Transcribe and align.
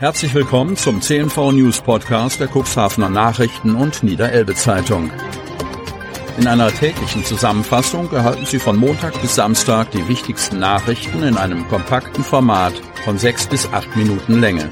Herzlich 0.00 0.32
willkommen 0.32 0.78
zum 0.78 1.02
CNV 1.02 1.52
News 1.52 1.82
Podcast 1.82 2.40
der 2.40 2.48
Cuxhavener 2.48 3.10
Nachrichten 3.10 3.74
und 3.74 4.02
Niederelbe 4.02 4.54
Zeitung. 4.54 5.10
In 6.38 6.46
einer 6.46 6.72
täglichen 6.72 7.22
Zusammenfassung 7.22 8.10
erhalten 8.10 8.46
Sie 8.46 8.58
von 8.58 8.78
Montag 8.78 9.20
bis 9.20 9.34
Samstag 9.34 9.90
die 9.90 10.08
wichtigsten 10.08 10.58
Nachrichten 10.58 11.22
in 11.22 11.36
einem 11.36 11.68
kompakten 11.68 12.24
Format 12.24 12.72
von 13.04 13.18
sechs 13.18 13.46
bis 13.46 13.70
acht 13.74 13.94
Minuten 13.94 14.40
Länge. 14.40 14.70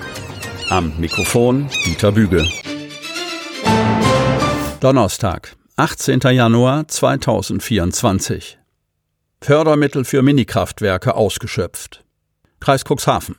Am 0.71 0.95
Mikrofon 0.99 1.69
Dieter 1.85 2.13
Bügel. 2.13 2.49
Donnerstag, 4.81 5.56
18. 5.76 6.21
Januar 6.21 6.88
2024. 6.88 8.58
Fördermittel 9.42 10.06
für 10.06 10.22
Minikraftwerke 10.22 11.15
ausgeschöpft. 11.15 12.03
Kreis 12.60 12.83
Cuxhaven. 12.83 13.37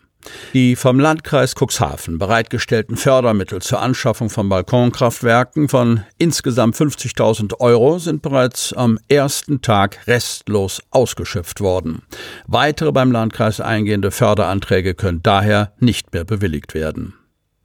Die 0.54 0.76
vom 0.76 1.00
Landkreis 1.00 1.54
Cuxhaven 1.56 2.18
bereitgestellten 2.18 2.98
Fördermittel 2.98 3.62
zur 3.62 3.82
Anschaffung 3.82 4.30
von 4.30 4.50
Balkonkraftwerken 4.50 5.70
von 5.70 6.04
insgesamt 6.18 6.76
50.000 6.76 7.60
Euro 7.60 8.00
sind 8.00 8.21
bereits 8.21 8.74
am 8.74 9.00
ersten 9.07 9.62
Tag 9.62 10.07
restlos 10.07 10.82
ausgeschöpft 10.92 11.62
worden. 11.62 12.02
Weitere 12.48 12.92
beim 12.92 13.12
Landkreis 13.12 13.62
eingehende 13.62 14.12
Förderanträge 14.12 14.93
können 14.96 15.21
daher 15.24 15.74
nicht 15.79 16.14
mehr 16.14 16.26
bewilligt 16.26 16.74
werden. 16.74 17.14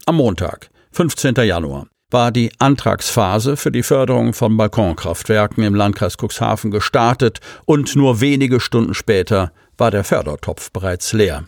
Am 0.07 0.17
Montag, 0.17 0.71
15. 0.93 1.35
Januar, 1.37 1.87
war 2.11 2.31
die 2.31 2.53
Antragsphase 2.59 3.57
für 3.57 3.73
die 3.73 3.83
Förderung 3.83 4.35
von 4.35 4.57
Balkonkraftwerken 4.57 5.65
im 5.65 5.75
Landkreis 5.75 6.17
Cuxhaven 6.17 6.71
gestartet 6.71 7.41
und 7.65 7.97
nur 7.97 8.21
wenige 8.21 8.61
Stunden 8.61 8.95
später 8.95 9.51
war 9.77 9.91
der 9.91 10.05
Fördertopf 10.05 10.71
bereits 10.71 11.13
leer. 11.13 11.45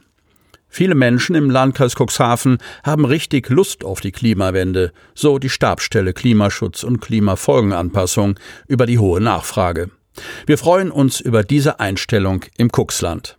Viele 0.76 0.94
Menschen 0.94 1.34
im 1.34 1.48
Landkreis 1.48 1.94
Cuxhaven 1.94 2.58
haben 2.84 3.06
richtig 3.06 3.48
Lust 3.48 3.82
auf 3.82 4.02
die 4.02 4.12
Klimawende, 4.12 4.92
so 5.14 5.38
die 5.38 5.48
Stabsstelle 5.48 6.12
Klimaschutz 6.12 6.82
und 6.84 7.00
Klimafolgenanpassung 7.00 8.38
über 8.68 8.84
die 8.84 8.98
hohe 8.98 9.22
Nachfrage. 9.22 9.88
Wir 10.44 10.58
freuen 10.58 10.90
uns 10.90 11.18
über 11.18 11.44
diese 11.44 11.80
Einstellung 11.80 12.44
im 12.58 12.68
Cuxland. 12.70 13.38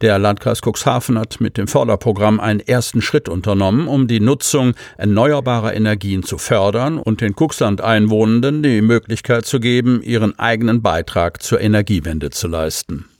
Der 0.00 0.18
Landkreis 0.18 0.62
Cuxhaven 0.62 1.18
hat 1.18 1.42
mit 1.42 1.58
dem 1.58 1.68
Förderprogramm 1.68 2.40
einen 2.40 2.60
ersten 2.60 3.02
Schritt 3.02 3.28
unternommen, 3.28 3.86
um 3.86 4.08
die 4.08 4.20
Nutzung 4.20 4.72
erneuerbarer 4.96 5.74
Energien 5.74 6.22
zu 6.22 6.38
fördern 6.38 6.96
und 6.96 7.20
den 7.20 7.34
Cuxland-Einwohnenden 7.34 8.62
die 8.62 8.80
Möglichkeit 8.80 9.44
zu 9.44 9.60
geben, 9.60 10.00
ihren 10.02 10.38
eigenen 10.38 10.80
Beitrag 10.80 11.42
zur 11.42 11.60
Energiewende 11.60 12.30
zu 12.30 12.48
leisten. 12.48 13.10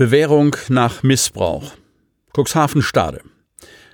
Bewährung 0.00 0.56
nach 0.70 1.02
Missbrauch. 1.02 1.72
Cuxhaven 2.32 2.80
Stade. 2.80 3.20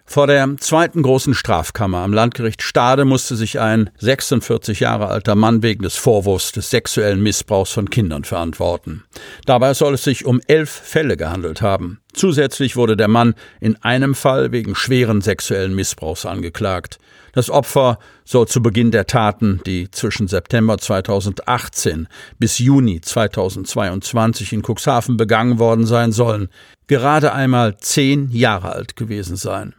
Vor 0.08 0.28
der 0.28 0.56
zweiten 0.58 1.02
großen 1.02 1.34
Strafkammer 1.34 1.98
am 1.98 2.12
Landgericht 2.12 2.62
Stade 2.62 3.04
musste 3.04 3.34
sich 3.34 3.58
ein 3.58 3.90
46 3.98 4.80
Jahre 4.80 5.08
alter 5.08 5.34
Mann 5.34 5.62
wegen 5.64 5.82
des 5.82 5.96
Vorwurfs 5.96 6.52
des 6.52 6.70
sexuellen 6.70 7.22
Missbrauchs 7.22 7.72
von 7.72 7.90
Kindern 7.90 8.22
verantworten. 8.22 9.02
Dabei 9.46 9.74
soll 9.74 9.94
es 9.94 10.04
sich 10.04 10.24
um 10.24 10.40
elf 10.46 10.70
Fälle 10.70 11.16
gehandelt 11.16 11.60
haben. 11.60 12.00
Zusätzlich 12.14 12.76
wurde 12.76 12.96
der 12.96 13.08
Mann 13.08 13.34
in 13.60 13.76
einem 13.82 14.14
Fall 14.14 14.52
wegen 14.52 14.76
schweren 14.76 15.20
sexuellen 15.20 15.74
Missbrauchs 15.74 16.24
angeklagt. 16.24 16.98
Das 17.32 17.50
Opfer 17.50 17.98
soll 18.24 18.46
zu 18.48 18.62
Beginn 18.62 18.92
der 18.92 19.06
Taten, 19.06 19.60
die 19.66 19.90
zwischen 19.90 20.28
September 20.28 20.78
2018 20.78 22.08
bis 22.38 22.58
Juni 22.58 23.00
2022 23.00 24.52
in 24.54 24.62
Cuxhaven 24.62 25.18
begangen 25.18 25.58
worden 25.58 25.84
sein 25.84 26.12
sollen, 26.12 26.48
gerade 26.86 27.34
einmal 27.34 27.76
zehn 27.78 28.30
Jahre 28.30 28.70
alt 28.72 28.96
gewesen 28.96 29.36
sein. 29.36 29.74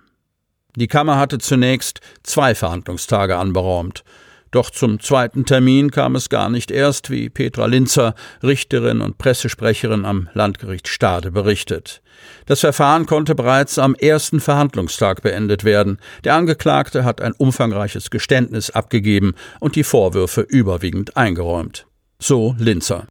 Die 0.78 0.88
Kammer 0.88 1.17
hatte 1.17 1.39
zunächst 1.39 2.02
zwei 2.22 2.53
Verhandlungstage 2.53 3.36
anberaumt. 3.36 4.03
Doch 4.52 4.70
zum 4.70 5.00
zweiten 5.00 5.44
Termin 5.44 5.89
kam 5.89 6.14
es 6.14 6.30
gar 6.30 6.52
nicht 6.52 6.69
erst, 6.69 7.09
wie 7.09 7.29
Petra 7.29 7.66
Linzer, 7.66 8.13
Richterin 8.44 9.01
und 9.01 9.18
Pressesprecherin 9.18 10.06
am 10.06 10.29
Landgericht 10.35 10.88
Stade, 10.88 11.31
berichtet. 11.31 12.03
Das 12.46 12.59
Verfahren 12.59 13.07
konnte 13.07 13.34
bereits 13.34 13.79
am 13.79 13.96
ersten 13.96 14.40
Verhandlungstag 14.40 15.24
beendet 15.24 15.63
werden. 15.63 15.97
Der 16.24 16.35
Angeklagte 16.35 17.03
hat 17.03 17.22
ein 17.22 17.34
umfangreiches 17.34 18.12
Geständnis 18.12 18.69
abgegeben 18.69 19.34
und 19.59 19.75
die 19.75 19.84
Vorwürfe 19.84 20.41
überwiegend 20.41 21.18
eingeräumt. 21.18 21.88
So 22.19 22.56
Linzer. 22.59 23.07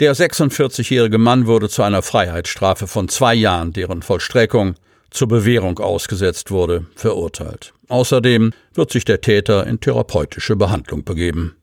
Der 0.00 0.14
46-jährige 0.14 1.16
Mann 1.16 1.46
wurde 1.46 1.70
zu 1.70 1.82
einer 1.82 2.02
Freiheitsstrafe 2.02 2.86
von 2.86 3.08
zwei 3.08 3.34
Jahren, 3.34 3.72
deren 3.72 4.02
Vollstreckung 4.02 4.74
zur 5.10 5.28
Bewährung 5.28 5.78
ausgesetzt 5.78 6.50
wurde, 6.50 6.86
verurteilt. 6.94 7.72
Außerdem 7.88 8.52
wird 8.74 8.90
sich 8.90 9.04
der 9.04 9.20
Täter 9.20 9.66
in 9.66 9.80
therapeutische 9.80 10.56
Behandlung 10.56 11.04
begeben. 11.04 11.56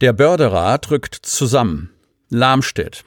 Der 0.00 0.12
Börderat 0.14 0.90
rückt 0.90 1.14
zusammen. 1.14 1.90
Lamstedt. 2.30 3.04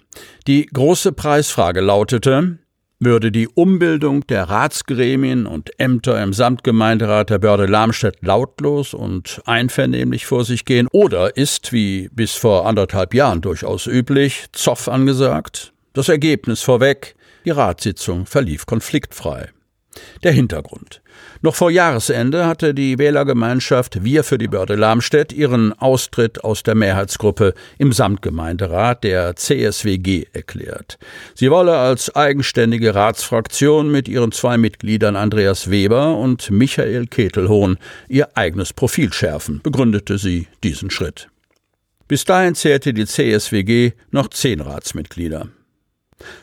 Die 0.48 0.66
große 0.68 1.12
Preisfrage 1.14 1.82
lautete, 1.82 2.60
würde 3.00 3.32
die 3.32 3.48
Umbildung 3.48 4.26
der 4.28 4.44
Ratsgremien 4.50 5.46
und 5.46 5.72
Ämter 5.80 6.22
im 6.22 6.34
Samtgemeinderat 6.34 7.30
der 7.30 7.40
Börde 7.40 7.66
Lamstedt 7.66 8.18
lautlos 8.22 8.94
und 8.94 9.42
einvernehmlich 9.46 10.26
vor 10.26 10.46
sich 10.46 10.66
gehen 10.66 10.88
oder 10.92 11.36
ist, 11.36 11.74
wie 11.74 12.10
bis 12.12 12.34
vor 12.34 12.66
anderthalb 12.66 13.14
Jahren 13.14 13.42
durchaus 13.42 13.88
üblich, 13.88 14.46
Zoff 14.52 14.88
angesagt? 14.88 15.74
Das 15.94 16.10
Ergebnis 16.10 16.62
vorweg, 16.62 17.16
die 17.46 17.52
Ratssitzung 17.52 18.26
verlief 18.26 18.66
konfliktfrei. 18.66 19.50
Der 20.24 20.32
Hintergrund. 20.32 21.02
Noch 21.42 21.56
vor 21.56 21.70
Jahresende 21.70 22.48
hatte 22.48 22.74
die 22.74 22.98
Wählergemeinschaft 22.98 24.04
Wir 24.04 24.24
für 24.24 24.38
die 24.38 24.48
Börde 24.48 24.76
Lamstedt 24.76 25.34
ihren 25.34 25.74
Austritt 25.74 26.44
aus 26.44 26.64
der 26.64 26.76
Mehrheitsgruppe 26.76 27.54
im 27.78 27.92
Samtgemeinderat 27.92 29.04
der 29.04 29.36
CSWG 29.36 30.26
erklärt. 30.34 30.98
Sie 31.36 31.52
wolle 31.52 31.78
als 31.78 32.16
eigenständige 32.16 32.96
Ratsfraktion 32.96 33.92
mit 33.92 34.08
ihren 34.08 34.32
zwei 34.32 34.58
Mitgliedern 34.58 35.16
Andreas 35.16 35.70
Weber 35.70 36.18
und 36.18 36.50
Michael 36.50 37.08
Ketelhohn 37.08 37.78
ihr 38.08 38.36
eigenes 38.38 38.74
Profil 38.74 39.12
schärfen, 39.12 39.62
begründete 39.62 40.18
sie 40.18 40.48
diesen 40.64 40.90
Schritt. 40.90 41.28
Bis 42.08 42.26
dahin 42.26 42.56
zählte 42.56 42.94
die 42.94 43.06
CSWG 43.06 43.92
noch 44.12 44.30
zehn 44.30 44.62
Ratsmitglieder. 44.62 45.50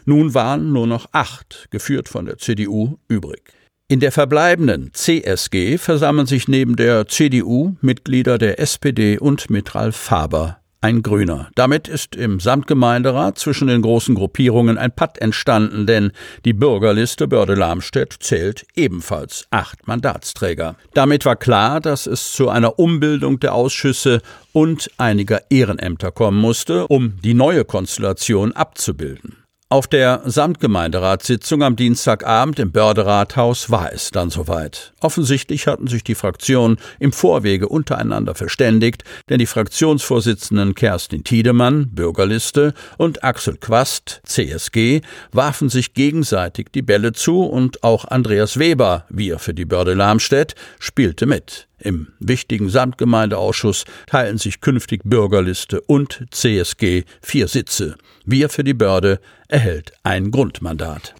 Nun 0.05 0.35
waren 0.35 0.73
nur 0.73 0.87
noch 0.87 1.07
acht, 1.13 1.69
geführt 1.71 2.09
von 2.09 2.27
der 2.27 2.39
CDU, 2.39 2.99
übrig. 3.09 3.53
In 3.89 4.01
der 4.01 4.13
verbleibenden 4.13 4.91
CSG 4.93 5.77
versammeln 5.77 6.27
sich 6.27 6.47
neben 6.47 6.77
der 6.77 7.09
CDU 7.09 7.75
Mitglieder 7.81 8.39
der 8.39 8.61
SPD 8.61 9.19
und 9.19 9.51
mit 9.51 9.75
Ralf 9.75 9.97
Faber 9.97 10.61
ein 10.81 11.03
Grüner. 11.03 11.51
Damit 11.55 11.89
ist 11.89 12.17
im 12.17 12.41
Samtgemeinderat 12.41 13.39
zwischen 13.39 13.69
den 13.69 13.83
großen 13.83 14.15
Gruppierungen 14.15 14.79
ein 14.79 14.93
Patt 14.93 15.19
entstanden, 15.19 15.87
denn 15.87 16.13
die 16.45 16.53
Bürgerliste 16.53 17.29
Börde-Lamstedt 17.29 18.17
zählt 18.21 18.67
ebenfalls 18.75 19.47
acht 19.51 19.87
Mandatsträger. 19.87 20.77
Damit 20.95 21.25
war 21.27 21.37
klar, 21.37 21.81
dass 21.81 22.07
es 22.07 22.33
zu 22.33 22.49
einer 22.49 22.79
Umbildung 22.79 23.41
der 23.41 23.55
Ausschüsse 23.55 24.23
und 24.53 24.91
einiger 24.97 25.51
Ehrenämter 25.51 26.13
kommen 26.13 26.39
musste, 26.39 26.87
um 26.87 27.21
die 27.23 27.35
neue 27.35 27.65
Konstellation 27.65 28.53
abzubilden. 28.53 29.40
Auf 29.73 29.87
der 29.87 30.23
Samtgemeinderatssitzung 30.25 31.63
am 31.63 31.77
Dienstagabend 31.77 32.59
im 32.59 32.73
Börderathaus 32.73 33.71
war 33.71 33.93
es 33.93 34.11
dann 34.11 34.29
soweit. 34.29 34.93
Offensichtlich 35.01 35.69
hatten 35.69 35.87
sich 35.87 36.03
die 36.03 36.17
Fraktionen 36.17 36.79
im 36.99 37.13
Vorwege 37.13 37.69
untereinander 37.69 38.35
verständigt, 38.35 39.05
denn 39.29 39.39
die 39.39 39.47
Fraktionsvorsitzenden 39.47 40.75
Kerstin 40.75 41.23
Tiedemann, 41.23 41.91
Bürgerliste, 41.95 42.75
und 42.99 43.23
Axel 43.23 43.59
Quast, 43.59 44.21
CSG, 44.25 45.03
warfen 45.31 45.69
sich 45.69 45.95
gegenseitig 45.95 46.73
die 46.75 46.83
Bälle 46.83 47.13
zu 47.13 47.45
und 47.45 47.85
auch 47.85 48.07
Andreas 48.07 48.59
Weber, 48.59 49.05
wir 49.09 49.39
für 49.39 49.55
die 49.55 49.67
Börde 49.67 49.95
Lamstedt, 49.95 50.57
spielte 50.81 51.27
mit. 51.27 51.70
Im 51.81 52.09
wichtigen 52.19 52.69
Samtgemeindeausschuss 52.69 53.85
teilen 54.07 54.39
sich 54.39 54.61
künftig 54.61 55.01
Bürgerliste 55.05 55.81
und 55.81 56.27
CSG 56.31 57.05
vier 57.23 57.49
Sitze. 57.49 57.97
Wir 58.25 58.49
für 58.49 58.65
die 58.65 58.75
Börde 58.75 59.19
erhält 59.49 59.93
ein 60.03 60.31
Grundmandat. 60.31 61.15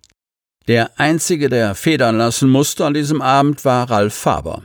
Der 0.69 0.91
einzige, 0.99 1.49
der 1.49 1.75
federn 1.75 2.19
lassen 2.19 2.51
musste 2.51 2.85
an 2.85 2.95
diesem 2.95 3.23
Abend, 3.23 3.65
war 3.65 3.91
Ralf 3.91 4.15
Faber. 4.15 4.63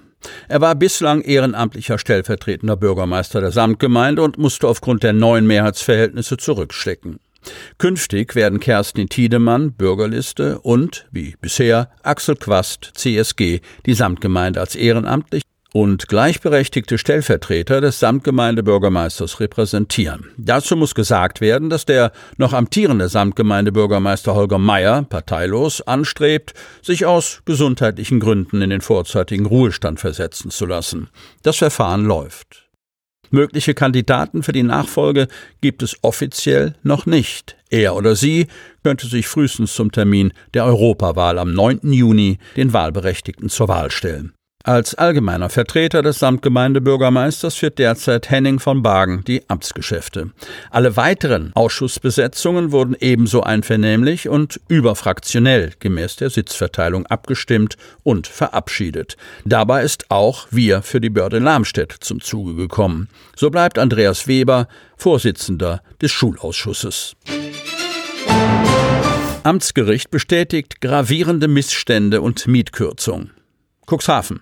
Er 0.48 0.62
war 0.62 0.76
bislang 0.76 1.22
ehrenamtlicher 1.22 1.98
stellvertretender 1.98 2.76
Bürgermeister 2.76 3.42
der 3.42 3.52
Samtgemeinde 3.52 4.22
und 4.22 4.38
musste 4.38 4.68
aufgrund 4.68 5.04
der 5.04 5.14
neuen 5.14 5.48
Mehrheitsverhältnisse 5.48 6.38
zurückstecken. 6.38 7.20
Künftig 7.78 8.36
werden 8.36 8.60
Kerstin 8.60 9.08
Tiedemann, 9.08 9.74
Bürgerliste 9.74 10.60
und, 10.60 11.08
wie 11.12 11.36
bisher, 11.40 11.92
Axel 12.04 12.36
Quast, 12.36 12.92
CSG, 12.96 13.62
die 13.86 13.94
Samtgemeinde 13.94 14.60
als 14.60 14.76
ehrenamtlich 14.76 15.44
und 15.76 16.08
gleichberechtigte 16.08 16.98
Stellvertreter 16.98 17.82
des 17.82 18.00
Samtgemeindebürgermeisters 18.00 19.42
repräsentieren. 19.42 20.32
Dazu 20.38 20.78
muss 20.78 20.96
gesagt 20.96 21.42
werden, 21.42 21.70
dass 21.70 21.84
der 21.84 22.14
noch 22.38 22.54
amtierende 22.54 23.10
Samtgemeindebürgermeister 23.10 24.34
Holger 24.36 24.58
Meyer, 24.58 25.04
parteilos, 25.04 25.82
anstrebt, 25.82 26.54
sich 26.82 27.06
aus 27.06 27.42
gesundheitlichen 27.44 28.22
Gründen 28.22 28.62
in 28.62 28.70
den 28.70 28.80
vorzeitigen 28.80 29.46
Ruhestand 29.46 30.00
versetzen 30.00 30.50
zu 30.50 30.66
lassen. 30.66 31.10
Das 31.44 31.58
Verfahren 31.58 32.06
läuft. 32.06 32.70
Mögliche 33.30 33.74
Kandidaten 33.74 34.44
für 34.44 34.54
die 34.54 34.64
Nachfolge 34.64 35.28
gibt 35.60 35.84
es 35.84 35.98
offiziell 36.04 36.76
noch 36.84 37.06
nicht. 37.06 37.58
Er 37.70 37.98
oder 37.98 38.16
sie 38.16 38.48
könnte 38.82 39.08
sich 39.08 39.28
frühestens 39.28 39.76
zum 39.76 39.92
Termin 39.92 40.32
der 40.54 40.64
Europawahl 40.64 41.38
am 41.38 41.54
9. 41.54 41.92
Juni 41.92 42.38
den 42.56 42.72
Wahlberechtigten 42.72 43.50
zur 43.50 43.68
Wahl 43.68 43.92
stellen. 43.92 44.35
Als 44.66 44.96
allgemeiner 44.96 45.50
Vertreter 45.50 46.02
des 46.02 46.18
Samtgemeindebürgermeisters 46.18 47.54
führt 47.54 47.78
derzeit 47.78 48.32
Henning 48.32 48.58
von 48.58 48.82
Bagen 48.82 49.24
die 49.28 49.48
Amtsgeschäfte. 49.48 50.32
Alle 50.72 50.98
weiteren 50.98 51.52
Ausschussbesetzungen 51.54 52.72
wurden 52.72 52.96
ebenso 53.00 53.44
einvernehmlich 53.44 54.28
und 54.28 54.60
überfraktionell 54.68 55.74
gemäß 55.80 56.16
der 56.16 56.32
Sitzverteilung 56.32 57.06
abgestimmt 57.06 57.78
und 58.02 58.26
verabschiedet. 58.26 59.18
Dabei 59.46 59.84
ist 59.84 60.10
auch 60.10 60.48
wir 60.50 60.82
für 60.82 61.00
die 61.00 61.12
Börde 61.12 61.38
Lamstedt 61.38 61.94
zum 62.00 62.20
Zuge 62.20 62.56
gekommen. 62.56 63.08
So 63.36 63.52
bleibt 63.52 63.78
Andreas 63.78 64.28
Weber 64.28 64.68
Vorsitzender 64.98 65.84
des 66.02 66.10
Schulausschusses. 66.10 67.16
Amtsgericht 69.44 70.10
bestätigt 70.10 70.82
gravierende 70.82 71.48
Missstände 71.48 72.22
und 72.22 72.48
Mietkürzung. 72.48 73.30
Cuxhaven. 73.86 74.42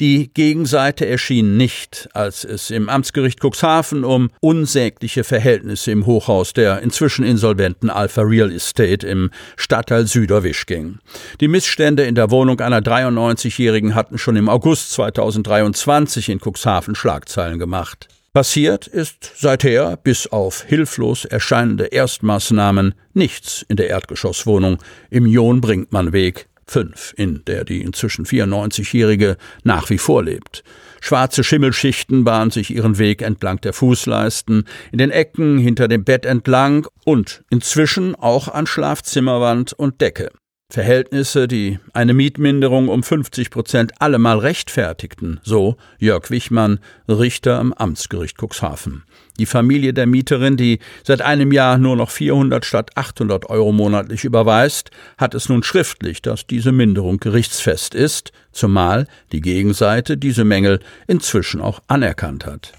Die 0.00 0.32
Gegenseite 0.32 1.06
erschien 1.06 1.58
nicht, 1.58 2.08
als 2.14 2.42
es 2.44 2.70
im 2.70 2.88
Amtsgericht 2.88 3.38
Cuxhaven 3.44 4.02
um 4.02 4.30
unsägliche 4.40 5.24
Verhältnisse 5.24 5.90
im 5.90 6.06
Hochhaus 6.06 6.54
der 6.54 6.80
inzwischen 6.80 7.22
insolventen 7.22 7.90
Alpha 7.90 8.22
Real 8.22 8.50
Estate 8.50 9.06
im 9.06 9.30
Stadtteil 9.58 10.06
Süderwisch 10.06 10.64
ging. 10.64 11.00
Die 11.42 11.48
Missstände 11.48 12.04
in 12.04 12.14
der 12.14 12.30
Wohnung 12.30 12.60
einer 12.60 12.80
93-Jährigen 12.80 13.94
hatten 13.94 14.16
schon 14.16 14.36
im 14.36 14.48
August 14.48 14.92
2023 14.92 16.30
in 16.30 16.40
Cuxhaven 16.40 16.94
Schlagzeilen 16.94 17.58
gemacht. 17.58 18.08
Passiert 18.32 18.86
ist 18.86 19.32
seither, 19.36 19.98
bis 19.98 20.28
auf 20.28 20.62
hilflos 20.62 21.26
erscheinende 21.26 21.86
Erstmaßnahmen, 21.86 22.94
nichts 23.12 23.66
in 23.68 23.76
der 23.76 23.90
Erdgeschosswohnung 23.90 24.78
im 25.10 25.26
John-Brinkmann-Weg 25.26 26.46
5, 26.70 27.14
in 27.16 27.42
der 27.46 27.64
die 27.64 27.82
inzwischen 27.82 28.24
94-Jährige 28.24 29.36
nach 29.64 29.90
wie 29.90 29.98
vor 29.98 30.22
lebt. 30.22 30.62
Schwarze 31.00 31.42
Schimmelschichten 31.42 32.24
bahnen 32.24 32.52
sich 32.52 32.70
ihren 32.70 32.98
Weg 32.98 33.22
entlang 33.22 33.60
der 33.60 33.72
Fußleisten, 33.72 34.64
in 34.92 34.98
den 34.98 35.10
Ecken 35.10 35.58
hinter 35.58 35.88
dem 35.88 36.04
Bett 36.04 36.24
entlang 36.24 36.86
und 37.04 37.42
inzwischen 37.50 38.14
auch 38.14 38.46
an 38.48 38.66
Schlafzimmerwand 38.66 39.72
und 39.72 40.00
Decke. 40.00 40.30
Verhältnisse, 40.70 41.48
die 41.48 41.78
eine 41.92 42.14
Mietminderung 42.14 42.88
um 42.88 43.02
50 43.02 43.50
Prozent 43.50 44.00
allemal 44.00 44.38
rechtfertigten, 44.38 45.40
so 45.42 45.76
Jörg 45.98 46.30
Wichmann, 46.30 46.78
Richter 47.08 47.58
am 47.58 47.72
Amtsgericht 47.72 48.38
Cuxhaven. 48.40 49.02
Die 49.38 49.46
Familie 49.46 49.92
der 49.92 50.06
Mieterin, 50.06 50.56
die 50.56 50.78
seit 51.02 51.22
einem 51.22 51.50
Jahr 51.50 51.78
nur 51.78 51.96
noch 51.96 52.10
400 52.10 52.64
statt 52.64 52.90
800 52.94 53.50
Euro 53.50 53.72
monatlich 53.72 54.24
überweist, 54.24 54.90
hat 55.18 55.34
es 55.34 55.48
nun 55.48 55.62
schriftlich, 55.62 56.22
dass 56.22 56.46
diese 56.46 56.72
Minderung 56.72 57.18
gerichtsfest 57.18 57.94
ist, 57.94 58.32
zumal 58.52 59.06
die 59.32 59.40
Gegenseite 59.40 60.16
diese 60.16 60.44
Mängel 60.44 60.80
inzwischen 61.06 61.60
auch 61.60 61.80
anerkannt 61.88 62.46
hat. 62.46 62.72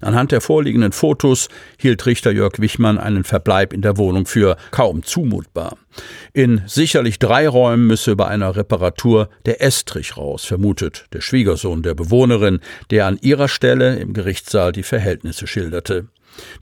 Anhand 0.00 0.32
der 0.32 0.40
vorliegenden 0.40 0.92
Fotos 0.92 1.48
hielt 1.78 2.04
Richter 2.06 2.30
Jörg 2.30 2.58
Wichmann 2.58 2.98
einen 2.98 3.24
Verbleib 3.24 3.72
in 3.72 3.82
der 3.82 3.96
Wohnung 3.96 4.26
für 4.26 4.56
kaum 4.70 5.02
zumutbar. 5.02 5.76
In 6.32 6.62
sicherlich 6.66 7.18
drei 7.18 7.48
Räumen 7.48 7.86
müsse 7.86 8.16
bei 8.16 8.26
einer 8.26 8.56
Reparatur 8.56 9.30
der 9.46 9.62
Estrich 9.62 10.16
raus, 10.16 10.44
vermutet 10.44 11.06
der 11.12 11.20
Schwiegersohn 11.20 11.82
der 11.82 11.94
Bewohnerin, 11.94 12.60
der 12.90 13.06
an 13.06 13.18
ihrer 13.20 13.48
Stelle 13.48 13.96
im 13.96 14.12
Gerichtssaal 14.12 14.72
die 14.72 14.82
Verhältnisse 14.82 15.46
schilderte. 15.46 16.08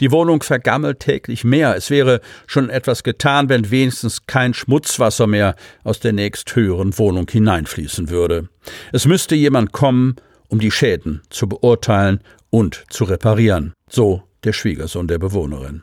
Die 0.00 0.12
Wohnung 0.12 0.42
vergammelt 0.42 1.00
täglich 1.00 1.44
mehr. 1.44 1.76
Es 1.76 1.90
wäre 1.90 2.20
schon 2.46 2.70
etwas 2.70 3.02
getan, 3.02 3.48
wenn 3.48 3.70
wenigstens 3.70 4.26
kein 4.26 4.54
Schmutzwasser 4.54 5.26
mehr 5.26 5.56
aus 5.82 6.00
der 6.00 6.12
nächsthöheren 6.12 6.96
Wohnung 6.98 7.28
hineinfließen 7.28 8.08
würde. 8.08 8.48
Es 8.92 9.06
müsste 9.06 9.34
jemand 9.34 9.72
kommen, 9.72 10.16
um 10.48 10.60
die 10.60 10.70
Schäden 10.70 11.22
zu 11.30 11.48
beurteilen 11.48 12.20
und 12.54 12.84
zu 12.88 13.02
reparieren, 13.02 13.72
so 13.90 14.22
der 14.44 14.52
Schwiegersohn 14.52 15.08
der 15.08 15.18
Bewohnerin. 15.18 15.82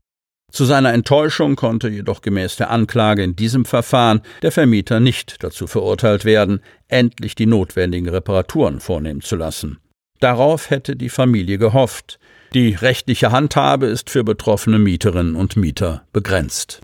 Zu 0.54 0.64
seiner 0.64 0.94
Enttäuschung 0.94 1.58
konnte 1.58 1.90
jedoch 1.90 2.22
gemäß 2.22 2.56
der 2.56 2.70
Anklage 2.70 3.24
in 3.24 3.36
diesem 3.36 3.66
Verfahren 3.66 4.22
der 4.42 4.54
Vermieter 4.54 5.02
nicht 5.02 5.44
dazu 5.44 5.68
verurteilt 5.68 6.24
werden, 6.24 6.62
endlich 6.88 7.36
die 7.36 7.46
notwendigen 7.46 8.08
Reparaturen 8.08 8.80
vornehmen 8.80 9.20
zu 9.20 9.36
lassen. 9.36 9.80
Darauf 10.22 10.70
hätte 10.70 10.96
die 10.96 11.10
Familie 11.10 11.58
gehofft. 11.58 12.20
Die 12.54 12.74
rechtliche 12.74 13.34
Handhabe 13.34 13.88
ist 13.88 14.10
für 14.10 14.24
betroffene 14.24 14.80
Mieterinnen 14.80 15.36
und 15.36 15.58
Mieter 15.58 16.06
begrenzt. 16.14 16.80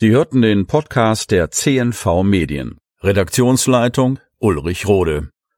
Sie 0.00 0.10
hörten 0.10 0.42
den 0.42 0.66
Podcast 0.66 1.30
der 1.30 1.52
CNV 1.52 2.24
Medien. 2.24 2.78
Redaktionsleitung 3.00 4.18
Ulrich 4.40 4.88
Rode. 4.88 5.28